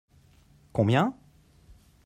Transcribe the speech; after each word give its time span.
Combien? 0.73 1.13